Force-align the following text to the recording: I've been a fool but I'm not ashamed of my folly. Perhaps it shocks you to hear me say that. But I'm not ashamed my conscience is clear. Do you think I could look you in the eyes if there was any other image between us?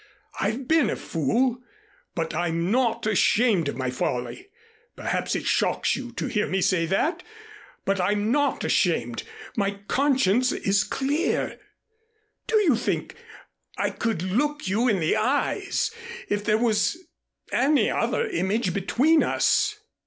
I've 0.39 0.67
been 0.67 0.89
a 0.89 0.95
fool 0.95 1.61
but 2.15 2.33
I'm 2.33 2.71
not 2.71 3.05
ashamed 3.05 3.69
of 3.69 3.77
my 3.77 3.91
folly. 3.91 4.49
Perhaps 4.95 5.35
it 5.35 5.45
shocks 5.45 5.95
you 5.95 6.11
to 6.13 6.25
hear 6.25 6.47
me 6.47 6.59
say 6.59 6.87
that. 6.87 7.21
But 7.85 8.01
I'm 8.01 8.31
not 8.31 8.63
ashamed 8.63 9.21
my 9.55 9.77
conscience 9.87 10.51
is 10.51 10.83
clear. 10.83 11.59
Do 12.47 12.57
you 12.61 12.75
think 12.75 13.13
I 13.77 13.91
could 13.91 14.23
look 14.23 14.67
you 14.67 14.87
in 14.87 14.99
the 14.99 15.15
eyes 15.17 15.91
if 16.29 16.43
there 16.45 16.57
was 16.57 16.97
any 17.51 17.91
other 17.91 18.25
image 18.27 18.73
between 18.73 19.21
us? 19.21 19.75